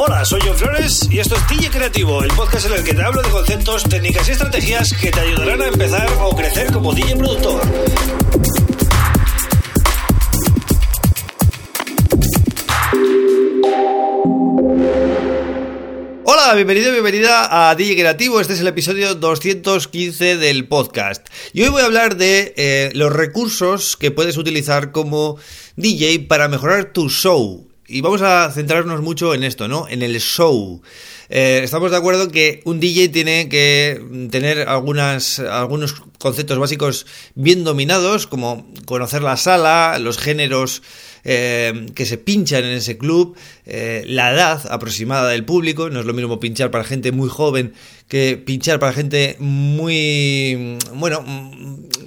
[0.00, 3.02] Hola, soy John Flores y esto es DJ Creativo, el podcast en el que te
[3.02, 7.16] hablo de conceptos, técnicas y estrategias que te ayudarán a empezar o crecer como DJ
[7.16, 7.60] productor.
[16.24, 18.40] Hola, bienvenido, bienvenida a DJ Creativo.
[18.40, 21.26] Este es el episodio 215 del podcast.
[21.52, 25.38] Y hoy voy a hablar de eh, los recursos que puedes utilizar como
[25.74, 29.88] DJ para mejorar tu show, y vamos a centrarnos mucho en esto, ¿no?
[29.88, 30.82] En el show.
[31.30, 37.64] Eh, estamos de acuerdo que un DJ tiene que tener algunas, algunos conceptos básicos bien
[37.64, 40.82] dominados, como conocer la sala, los géneros
[41.24, 46.06] eh, que se pinchan en ese club, eh, la edad aproximada del público, no es
[46.06, 47.72] lo mismo pinchar para gente muy joven
[48.08, 51.22] que pinchar para gente muy, bueno,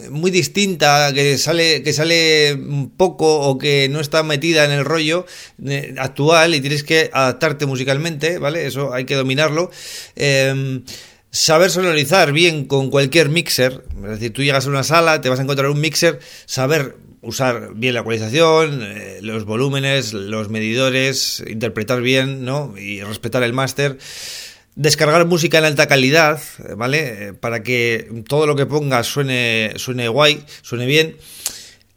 [0.10, 2.60] muy distinta, que sale, que sale
[2.98, 5.26] poco o que no está metida en el rollo
[5.66, 8.66] eh, actual y tienes que adaptarte musicalmente, ¿vale?
[8.66, 9.70] Eso hay que dominarlo.
[10.16, 10.84] Em,
[11.30, 15.40] saber sonorizar bien con cualquier mixer, es decir, tú llegas a una sala, te vas
[15.40, 22.02] a encontrar un mixer, saber usar bien la ecualización, eh, los volúmenes, los medidores, interpretar
[22.02, 22.74] bien, ¿no?
[22.76, 23.98] Y respetar el máster.
[24.76, 26.42] Descargar música en alta calidad,
[26.78, 27.28] ¿vale?
[27.28, 31.18] Eh, para que todo lo que pongas suene, suene guay, suene bien.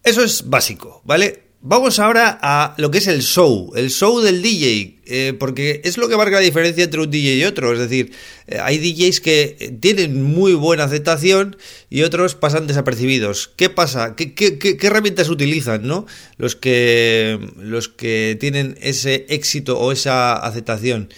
[0.02, 1.44] Eso es básico, ¿vale?
[1.66, 5.96] Vamos ahora a lo que es el show, el show del DJ, eh, porque es
[5.96, 7.72] lo que marca la diferencia entre un DJ y otro.
[7.72, 8.12] Es decir,
[8.46, 11.56] eh, hay DJs que tienen muy buena aceptación
[11.88, 13.50] y otros pasan desapercibidos.
[13.56, 14.14] ¿Qué pasa?
[14.14, 16.04] ¿Qué, qué herramientas utilizan, no?
[16.36, 21.08] Los que, los que tienen ese éxito o esa aceptación.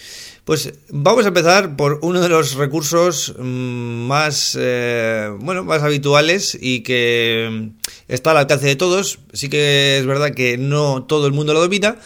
[0.47, 6.57] Pues vamos a empezar por uno de los recursos mm, más, eh, bueno, más habituales
[6.61, 7.71] y que
[8.07, 9.19] está al alcance de todos.
[9.33, 11.99] Sí que es verdad que no todo el mundo lo domina,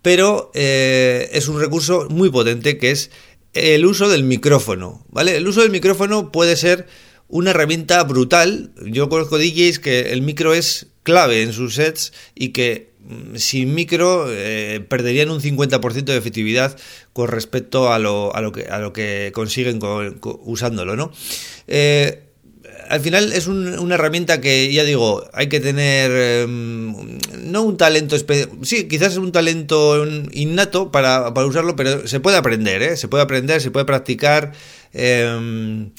[0.00, 3.10] pero eh, es un recurso muy potente que es
[3.52, 5.36] el uso del micrófono, ¿vale?
[5.36, 6.86] El uso del micrófono puede ser
[7.26, 8.70] una herramienta brutal.
[8.86, 12.87] Yo conozco DJs que el micro es clave en sus sets y que
[13.36, 16.76] sin micro eh, perderían un 50% de efectividad
[17.12, 19.78] con respecto a lo, a lo, que, a lo que consiguen
[20.22, 21.10] usándolo, ¿no?
[21.66, 22.24] Eh,
[22.88, 28.16] al final es una herramienta que, ya digo, hay que tener em, no un talento
[28.62, 32.96] sí, quizás es un talento innato para, para, usarlo, pero se puede aprender, ¿eh?
[32.96, 34.52] se puede aprender, se puede practicar.
[34.92, 35.90] Em,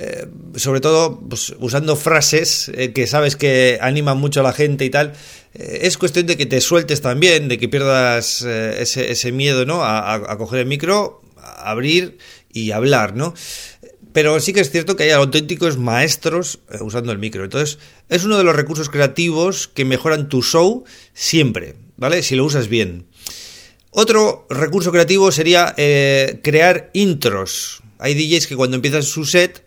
[0.00, 4.84] eh, sobre todo pues, usando frases eh, que sabes que animan mucho a la gente
[4.84, 5.14] y tal,
[5.54, 9.80] eh, es cuestión de que te sueltes también, de que pierdas ese, miedo ¿no?
[9.82, 12.18] A, coger el micro, abrir
[12.52, 13.34] y hablar, ¿no?
[14.12, 17.42] Pero sí que es cierto que hay auténticos maestros usando el micro.
[17.42, 22.22] Entonces, es uno de los recursos creativos que mejoran tu show siempre, ¿vale?
[22.22, 23.06] Si lo usas bien.
[23.90, 27.82] Otro recurso creativo sería crear intros.
[27.98, 29.66] Hay DJs que cuando empiezan su set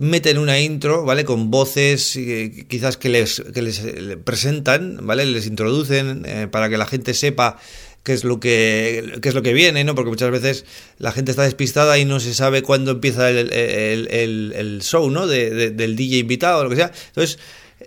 [0.00, 1.24] meten una intro, ¿vale?
[1.24, 3.82] Con voces eh, quizás que les, que les
[4.24, 5.26] presentan, ¿vale?
[5.26, 7.58] Les introducen eh, para que la gente sepa
[8.02, 9.94] qué es lo que qué es lo que viene, ¿no?
[9.94, 10.64] Porque muchas veces
[10.98, 15.26] la gente está despistada y no se sabe cuándo empieza el, el, show, ¿no?
[15.26, 16.92] del DJ invitado o lo que sea.
[17.08, 17.38] Entonces,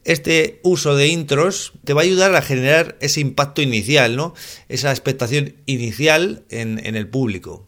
[0.03, 4.35] este uso de intros te va a ayudar a generar ese impacto inicial, ¿no?
[4.69, 7.65] Esa expectación inicial en, en el público.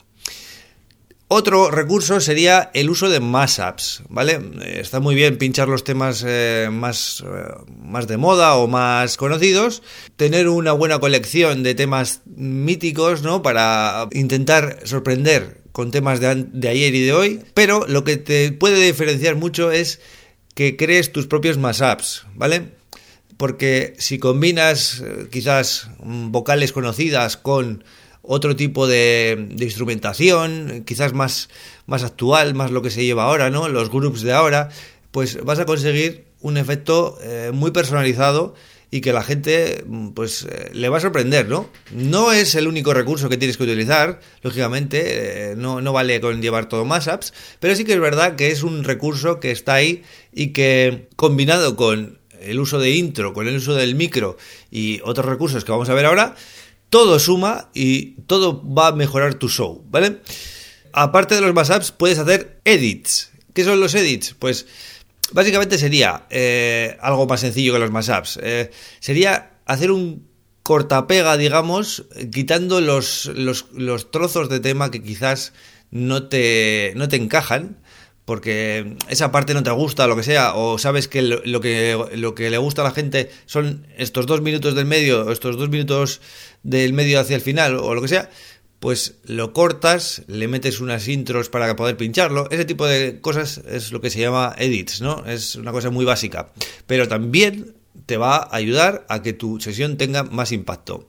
[1.27, 4.39] Otro recurso sería el uso de mashups, ¿vale?
[4.61, 9.17] Eh, está muy bien pinchar los temas eh, más, eh, más de moda o más
[9.17, 9.81] conocidos,
[10.17, 13.41] tener una buena colección de temas míticos, ¿no?
[13.41, 18.51] Para intentar sorprender con temas de, de ayer y de hoy, pero lo que te
[18.51, 20.01] puede diferenciar mucho es
[20.53, 22.69] que crees tus propios mashups, ¿vale?
[23.35, 27.83] Porque si combinas quizás vocales conocidas con
[28.27, 31.49] otro tipo de, instrumentación, quizás más,
[31.85, 33.69] más actual, más lo que se lleva ahora, ¿no?
[33.69, 34.69] Los groups de ahora,
[35.11, 38.55] pues vas a conseguir un efecto eh, muy personalizado
[38.91, 41.69] y que la gente pues eh, le va a sorprender, ¿no?
[41.91, 46.41] No es el único recurso que tienes que utilizar, lógicamente, eh, no, no, vale con
[46.41, 49.73] llevar todo más apps, pero sí que es verdad que es un recurso que está
[49.73, 54.37] ahí y que combinado con el uso de intro, con el uso del micro
[54.71, 56.35] y otros recursos que vamos a ver ahora,
[56.95, 60.21] todo suma y todo va a mejorar tu show, ¿vale?
[60.93, 63.31] Aparte de los mashups, puedes hacer edits.
[63.53, 64.33] ¿Qué son los edits?
[64.39, 64.65] Pues
[65.33, 68.39] básicamente sería eh, algo más sencillo que los mashups.
[68.41, 68.71] Eh,
[69.01, 70.25] sería hacer un
[70.63, 75.51] cortapega, digamos, quitando los, los, trozos de tema que quizás
[75.91, 77.75] no te, no te encajan
[78.25, 82.35] porque esa parte no te gusta, lo que sea, o sabes que lo, que lo
[82.35, 86.21] que le gusta a la gente son estos dos minutos del medio, estos dos minutos
[86.63, 88.29] del medio hacia el final, o lo que sea,
[88.79, 92.49] pues lo cortas, le metes unas intros para poder pincharlo.
[92.51, 95.25] Ese tipo de cosas es lo que se llama edits, ¿no?
[95.25, 96.51] Es una cosa muy básica.
[96.85, 97.75] Pero también
[98.05, 101.07] te va a ayudar a que tu sesión tenga más impacto.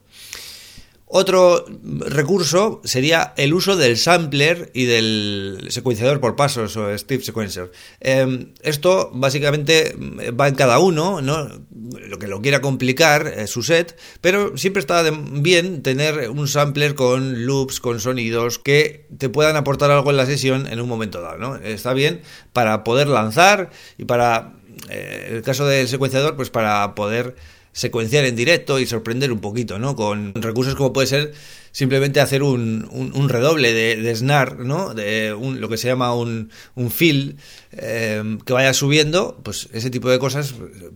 [1.08, 7.70] Otro recurso sería el uso del sampler y del secuenciador por pasos o Steve Sequencer.
[8.00, 9.94] Em, esto básicamente
[10.38, 11.48] va en cada uno, ¿no?
[12.08, 16.96] lo que lo quiera complicar es su set, pero siempre está bien tener un sampler
[16.96, 21.20] con loops, con sonidos que te puedan aportar algo en la sesión en un momento
[21.20, 21.38] dado.
[21.38, 21.54] ¿no?
[21.54, 24.54] Está bien para poder lanzar y para,
[24.90, 27.36] eh, el caso del secuenciador, pues para poder
[27.76, 29.96] secuenciar en directo y sorprender un poquito, ¿no?
[29.96, 31.34] Con recursos como puede ser
[31.72, 34.94] simplemente hacer un, un, redoble de, de, snare, ¿no?
[34.94, 37.36] De un, lo que se llama un, un fill
[37.72, 40.54] eh, que vaya subiendo, pues ese tipo de cosas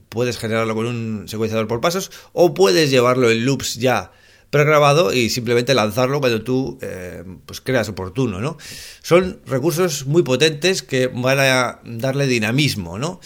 [0.08, 4.12] puedes generarlo con un secuenciador por pasos o puedes llevarlo en loops ya
[4.48, 8.56] pregrabado y simplemente lanzarlo cuando tú eh, pues creas oportuno, ¿no?
[9.02, 13.20] Son recursos muy potentes que van a darle dinamismo, ¿no?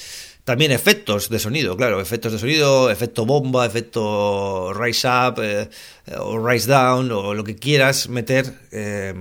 [0.45, 5.71] También efectos de sonido, claro, efectos de sonido, efecto bomba, efecto rise up eh,
[6.19, 8.53] o rise down o lo que quieras meter.
[8.71, 9.15] Eh,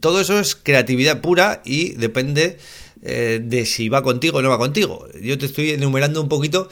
[0.00, 2.56] todo eso es creatividad pura y depende
[3.02, 5.06] eh, de si va contigo o no va contigo.
[5.20, 6.70] Yo te estoy enumerando un poquito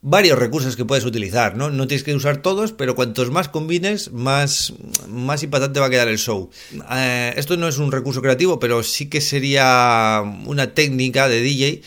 [0.00, 1.68] varios recursos que puedes utilizar, ¿no?
[1.68, 4.72] No tienes que usar todos, pero cuantos más combines, más,
[5.08, 6.48] más impactante va a quedar el show.
[7.36, 11.82] esto no es un recurso creativo, pero sí que sería una técnica de DJ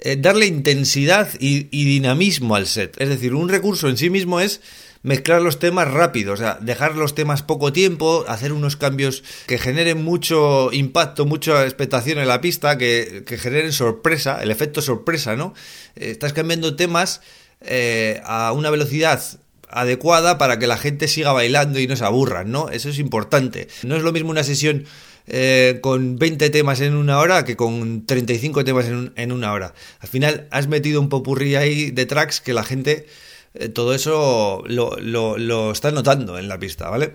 [0.00, 3.00] eh, darle intensidad y, dinamismo al set.
[3.00, 4.60] Es decir, un recurso en sí mismo es
[5.02, 9.58] mezclar los temas rápido, o sea, dejar los temas poco tiempo, hacer unos cambios que
[9.58, 15.54] generen mucho impacto, mucha expectación en la pista, que, generen sorpresa, el efecto sorpresa, ¿no?
[15.96, 17.20] Eh, estás cambiando temas
[17.60, 19.20] eh, a una velocidad
[19.68, 22.68] adecuada para que la gente siga bailando y no se aburran, ¿no?
[22.68, 23.68] Eso es importante.
[23.82, 24.86] No es lo mismo una sesión
[25.28, 29.74] eh, con 20 temas en una hora que con 35 temas en, una hora.
[30.00, 33.06] Al final has metido un popurrí ahí de tracks que la gente
[33.54, 37.12] eh, todo eso lo, lo, está notando en la pista, ¿vale?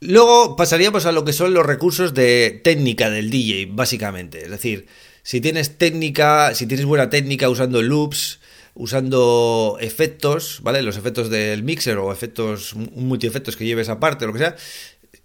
[0.00, 4.44] Luego pasaríamos a lo que son los recursos de técnica del DJ, básicamente.
[4.44, 4.86] Es decir,
[5.22, 8.40] si tienes técnica, si tienes buena técnica usando loops,
[8.74, 10.82] usando efectos, ¿vale?
[10.82, 14.56] Los efectos del mixer o efectos, multiefectos que lleves aparte, lo que sea,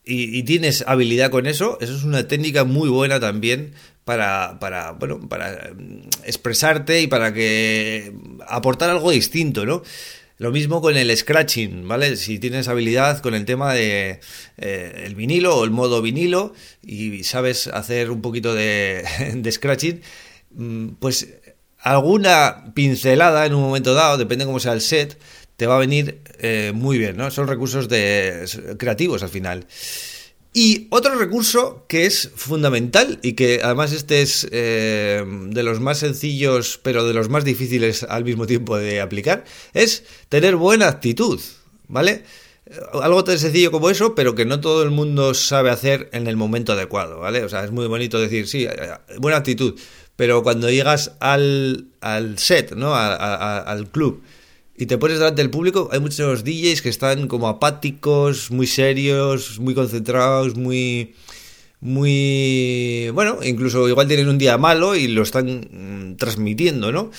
[0.03, 5.19] y, tienes habilidad con eso, eso es una técnica muy buena también para, para, bueno,
[5.30, 8.13] para mm, expresarte y para que
[8.48, 9.83] aportar algo distinto, ¿no?
[10.38, 12.15] Lo mismo con el scratching, ¿vale?
[12.18, 14.19] Si tienes habilidad con el tema de
[14.57, 19.06] eh, el vinilo o el modo vinilo y sabes hacer un poquito de,
[19.36, 20.01] de scratching,
[20.56, 21.27] mm, pues
[21.77, 25.19] alguna pincelada en un momento dado, depende cómo sea el set,
[25.62, 27.30] te va a venir eh, muy bien, ¿no?
[27.30, 28.48] Son recursos de,
[28.80, 29.68] creativos al final.
[30.54, 36.00] Y otro recurso que es fundamental y que además este es eh, de los más
[36.00, 39.44] sencillos pero de los más difíciles al mismo tiempo de aplicar
[39.75, 41.40] es tener buena actitud,
[41.88, 42.24] ¿vale?
[43.00, 46.38] Algo tan sencillo como eso, pero que no todo el mundo sabe hacer en el
[46.38, 47.44] momento adecuado, ¿vale?
[47.44, 49.80] O sea, es muy bonito decir, sí, eh, buena actitud,
[50.16, 52.96] pero cuando llegas al, al set, ¿no?
[52.96, 54.24] al club,
[54.77, 59.59] y te pones delante del público, hay muchos DJs que están como apáticos, muy serios,
[59.59, 61.13] muy concentrados, muy
[61.81, 67.09] muy bueno, incluso igual tienen un día malo y lo están mm, transmitiendo, ¿no?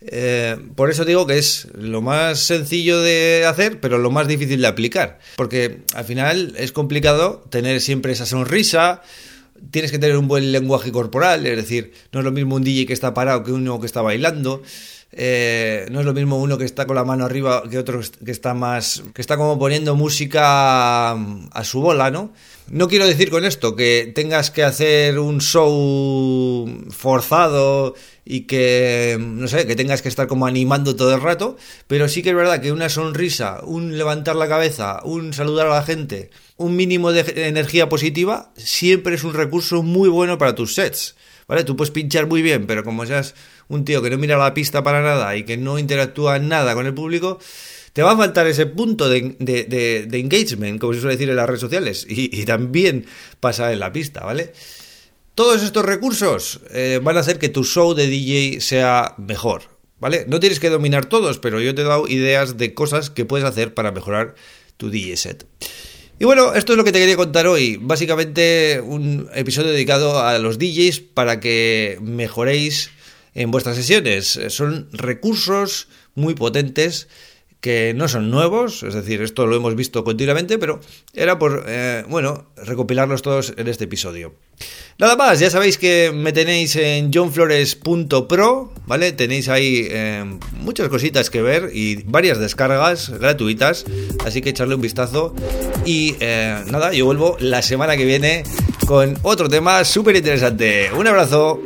[0.00, 4.60] Eh, por eso digo que es lo más sencillo de hacer, pero lo más difícil
[4.60, 9.02] de aplicar, porque al final es complicado tener siempre esa sonrisa,
[9.70, 12.86] tienes que tener un buen lenguaje corporal, es decir, no es lo mismo un DJ
[12.86, 14.62] que está parado que uno que está bailando.
[15.14, 18.30] Eh, no es lo mismo uno que está con la mano arriba que otro que
[18.30, 19.02] está más.
[19.14, 22.32] que está como poniendo música a su bola, ¿no?
[22.68, 29.48] No quiero decir con esto que tengas que hacer un show forzado y que, no
[29.48, 31.56] sé, que tengas que estar como animando todo el rato,
[31.88, 35.74] pero sí que es verdad que una sonrisa, un levantar la cabeza, un saludar a
[35.74, 36.30] la gente,
[36.62, 41.16] un mínimo de energía positiva, siempre es un recurso muy bueno para tus sets.
[41.48, 41.64] ¿Vale?
[41.64, 43.34] Tú puedes pinchar muy bien, pero como seas
[43.68, 46.86] un tío que no mira la pista para nada y que no interactúa nada con
[46.86, 47.38] el público,
[47.92, 49.18] te va a faltar ese punto de,
[50.12, 53.06] engagement, como se suele decir en las redes sociales, y, también
[53.40, 54.52] pasa en la pista, ¿vale?
[55.34, 59.62] Todos estos recursos eh, van a hacer que tu show de DJ sea mejor,
[59.98, 60.24] ¿vale?
[60.28, 63.46] No tienes que dominar todos, pero yo te he dado ideas de cosas que puedes
[63.46, 64.34] hacer para mejorar
[64.76, 65.46] tu DJ set.
[66.22, 67.78] Y bueno, esto es lo que te quería contar hoy.
[67.82, 72.90] Básicamente un episodio dedicado a los DJs para que mejoréis
[73.34, 74.38] en vuestras sesiones.
[74.46, 77.08] Son recursos muy potentes
[77.62, 80.80] que no son nuevos, es decir, esto lo hemos visto continuamente, pero
[81.14, 84.34] era por, eh, bueno, recopilarlos todos en este episodio.
[84.98, 89.12] Nada más, ya sabéis que me tenéis en johnflores.pro, ¿vale?
[89.12, 90.24] Tenéis ahí eh,
[90.60, 93.84] muchas cositas que ver y varias descargas gratuitas,
[94.26, 95.32] así que echarle un vistazo.
[95.84, 98.42] Y eh, nada, yo vuelvo la semana que viene
[98.88, 100.90] con otro tema súper interesante.
[100.92, 101.60] Un abrazo.